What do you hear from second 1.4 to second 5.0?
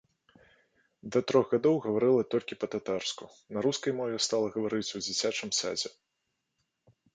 гадоў гаварыла толькі па-татарску, на рускай мове стала гаварыць